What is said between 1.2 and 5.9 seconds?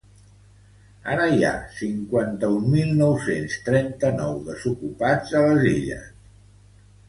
hi ha cinquanta-un mil nou-cents trenta-nou desocupat a les